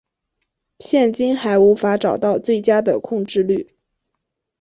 [0.79, 3.75] 现今还无法找到最佳的控制律。